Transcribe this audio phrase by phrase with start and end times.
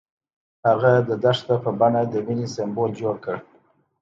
[0.67, 3.37] هغه د دښته په بڼه د مینې سمبول جوړ کړ.